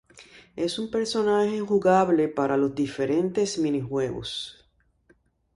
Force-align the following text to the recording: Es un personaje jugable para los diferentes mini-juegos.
Es 0.55 0.79
un 0.79 0.89
personaje 0.89 1.59
jugable 1.59 2.27
para 2.27 2.57
los 2.57 2.73
diferentes 2.73 3.59
mini-juegos. 3.59 4.67